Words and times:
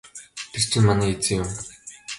Тэр 0.51 0.61
чинь 0.69 0.87
манай 0.87 1.11
эзэн 1.15 1.35
юм. 1.41 1.49